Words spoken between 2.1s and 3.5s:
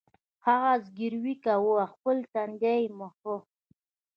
تندی یې مښه